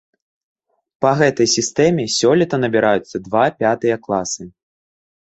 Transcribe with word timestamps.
Па 1.05 1.11
гэтай 1.19 1.47
сістэме 1.57 2.03
сёлета 2.17 2.55
набіраюцца 2.65 3.25
два 3.29 3.45
пятыя 3.63 3.95
класы. 4.09 4.53